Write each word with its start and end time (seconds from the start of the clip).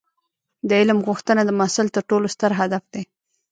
د 0.67 0.69
علم 0.79 0.99
غوښتنه 1.07 1.41
د 1.45 1.51
محصل 1.59 1.87
تر 1.95 2.03
ټولو 2.09 2.27
ستر 2.35 2.51
هدف 2.59 2.83
دی. 2.93 3.03